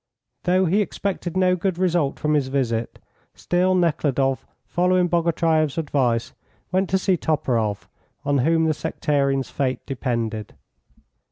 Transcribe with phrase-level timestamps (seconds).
[0.45, 2.97] Though he expected no good result from his visit,
[3.35, 6.33] still Nekhludoff, following Bogatyreff's advice,
[6.71, 7.87] went to see Toporoff,
[8.25, 10.55] on whom the sectarians' fate depended.